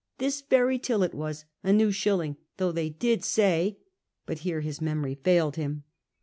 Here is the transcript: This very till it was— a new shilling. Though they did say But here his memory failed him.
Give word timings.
This 0.17 0.41
very 0.41 0.79
till 0.79 1.03
it 1.03 1.13
was— 1.13 1.45
a 1.63 1.71
new 1.71 1.91
shilling. 1.91 2.37
Though 2.57 2.71
they 2.71 2.89
did 2.89 3.23
say 3.23 3.77
But 4.25 4.39
here 4.39 4.61
his 4.61 4.81
memory 4.81 5.13
failed 5.13 5.57
him. 5.57 5.83